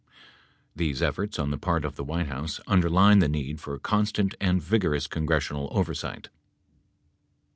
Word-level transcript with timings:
These 0.75 1.03
efforts 1.03 1.37
on 1.37 1.51
the 1.51 1.59
part 1.59 1.85
of 1.85 1.95
the 1.95 2.03
White 2.03 2.25
House 2.25 2.59
underline 2.65 3.19
the 3.19 3.27
need 3.29 3.59
for 3.61 3.77
constant 3.77 4.33
and 4.41 4.59
vigorous 4.59 5.05
con 5.05 5.27
gressional 5.27 5.67
oversight. 5.69 6.29